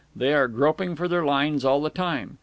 They 0.15 0.33
are 0.33 0.47
groping 0.47 0.95
for 0.95 1.07
their 1.07 1.23
lines 1.23 1.63
all 1.63 1.79
the 1.79 1.91
time. 1.91 2.39